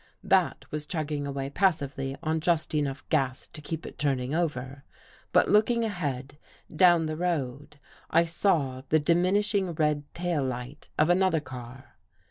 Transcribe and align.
That 0.23 0.65
was 0.71 0.87
chugging 0.87 1.27
away 1.27 1.51
passively 1.51 2.17
on 2.23 2.39
just 2.39 2.73
enough 2.73 3.07
gas 3.09 3.45
to 3.49 3.61
keep 3.61 3.85
it 3.85 3.99
turning 3.99 4.33
over. 4.33 4.83
But, 5.31 5.51
look 5.51 5.69
ing 5.69 5.85
ahead 5.85 6.39
down 6.75 7.05
the 7.05 7.15
road, 7.15 7.77
I 8.09 8.25
saw 8.25 8.81
the 8.89 8.97
diminishing 8.97 9.73
red 9.75 10.11
tail 10.15 10.43
light 10.43 10.87
of 10.97 11.11
another 11.11 11.39
car. 11.39 11.97